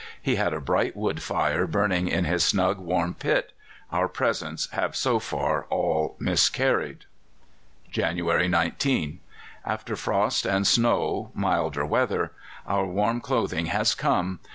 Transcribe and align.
He 0.19 0.35
had 0.37 0.51
a 0.51 0.59
bright 0.59 0.95
wood 0.95 1.21
fire 1.21 1.67
burning 1.67 2.07
in 2.07 2.25
his 2.25 2.43
snug 2.43 2.79
warm 2.79 3.13
pit. 3.13 3.53
Our 3.91 4.07
presents 4.07 4.67
have 4.71 4.95
so 4.95 5.19
far 5.19 5.65
all 5.65 6.15
miscarried. 6.17 7.05
"January 7.91 8.47
19. 8.47 9.19
After 9.63 9.95
frost 9.95 10.47
and 10.47 10.65
snow 10.65 11.29
milder 11.35 11.85
weather. 11.85 12.31
Our 12.65 12.87
warm 12.87 13.21
clothing 13.21 13.67
has 13.67 13.93
come! 13.93 14.39